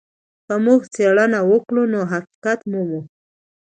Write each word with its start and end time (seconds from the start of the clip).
که 0.45 0.53
موږ 0.65 0.81
څېړنه 0.93 1.39
وکړو 1.51 1.83
نو 1.93 1.99
حقيقت 2.11 2.59
مومو. 2.71 3.01